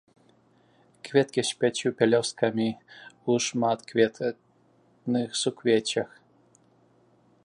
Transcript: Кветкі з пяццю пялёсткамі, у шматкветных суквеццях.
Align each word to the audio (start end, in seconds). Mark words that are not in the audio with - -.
Кветкі 1.07 1.41
з 1.49 1.57
пяццю 1.63 1.89
пялёсткамі, 1.99 2.65
у 3.33 3.35
шматкветных 3.47 5.29
суквеццях. 5.43 6.09